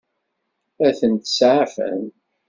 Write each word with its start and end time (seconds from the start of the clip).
Ad 0.87 0.93
tent-seɛfen? 0.99 2.01